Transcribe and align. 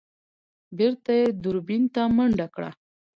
بېرته 0.77 1.11
يې 1.19 1.25
دوربين 1.43 1.83
ته 1.93 2.01
منډه 2.15 2.47
کړه. 2.55 2.69